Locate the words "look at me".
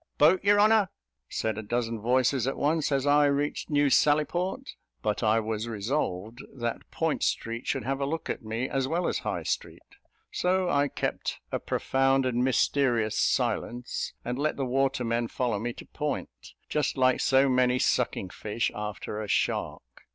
8.07-8.67